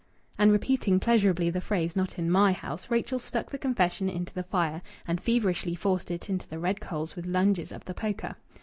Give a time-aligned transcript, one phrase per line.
[0.39, 4.41] And, repeating pleasurably the phrase "not in my house," Rachel stuck the confession into the
[4.41, 8.35] fire, and feverishly forced it into the red coals with lunges of the poker.